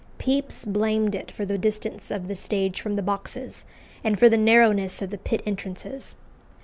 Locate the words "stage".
2.35-2.81